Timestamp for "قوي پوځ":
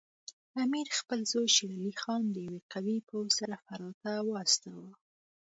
2.73-3.27